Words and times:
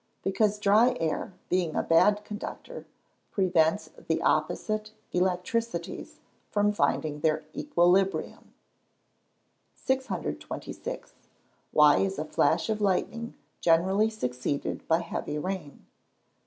_Because 0.23 0.57
dry 0.57 0.97
air, 0.99 1.35
being 1.47 1.75
a 1.75 1.83
bad 1.83 2.25
conductor, 2.25 2.87
prevents 3.29 3.91
the 4.07 4.19
opposite 4.23 4.93
electricities 5.11 6.21
from 6.49 6.71
finding 6.73 7.19
their 7.19 7.43
equilibrium. 7.55 8.51
626. 9.75 11.13
_Why 11.71 12.03
is 12.03 12.17
a 12.17 12.25
flash 12.25 12.67
of 12.67 12.81
lightning 12.81 13.35
generally 13.59 14.09
succeeded 14.09 14.87
by 14.87 15.01
heavy 15.01 15.37
rain? 15.37 15.85